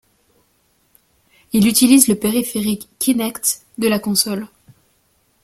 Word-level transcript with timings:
Il 1.53 1.67
utilise 1.67 2.07
le 2.07 2.15
périphérique 2.15 2.89
Kinect 2.97 3.67
de 3.77 3.87
la 3.87 3.99
console. 3.99 4.47